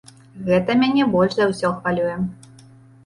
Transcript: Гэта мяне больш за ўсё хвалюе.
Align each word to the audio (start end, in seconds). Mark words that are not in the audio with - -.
Гэта 0.47 0.75
мяне 0.79 1.03
больш 1.15 1.37
за 1.41 1.45
ўсё 1.53 1.73
хвалюе. 1.77 2.17